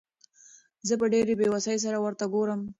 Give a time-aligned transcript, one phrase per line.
[0.87, 2.61] زه په ډېرې بېوسۍ سره ورته ګورم.